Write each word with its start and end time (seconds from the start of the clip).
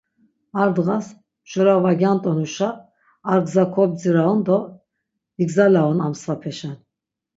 Ar 0.61 0.69
dğas, 0.75 1.07
mjora 1.45 1.75
va 1.83 1.91
gyant̆onuşa 1.99 2.69
ar 3.31 3.39
gza 3.45 3.63
kobdziraun 3.75 4.39
do 4.45 4.57
vigzalaun 5.37 5.99
am 6.05 6.13
svapeşen. 6.21 6.75